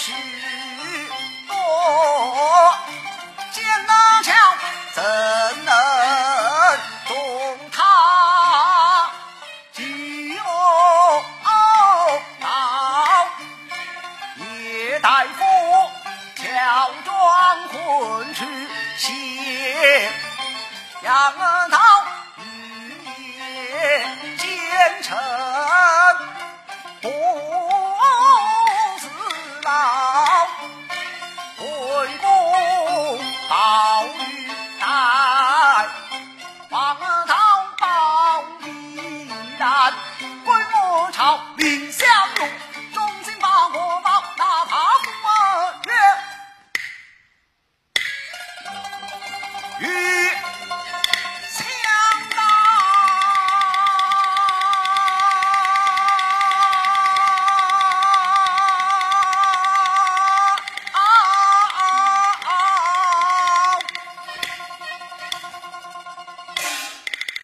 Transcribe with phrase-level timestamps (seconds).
[0.00, 0.12] 是
[1.48, 1.56] 多，
[3.50, 4.32] 见刚桥
[4.94, 5.02] 怎
[5.64, 5.74] 能
[7.08, 9.10] 动他？
[9.72, 10.42] 饥饿
[12.40, 12.46] 到
[14.36, 15.44] 叶大夫
[16.36, 16.44] 乔
[17.04, 18.46] 装混去
[18.98, 19.08] 行，
[21.02, 21.34] 杨
[21.70, 21.76] 刀
[22.36, 22.42] 与
[23.36, 25.18] 夜兼程。
[40.44, 41.87] 归我朝命